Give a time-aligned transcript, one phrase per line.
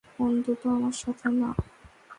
[0.19, 1.49] অন্তত আমার সাথে না!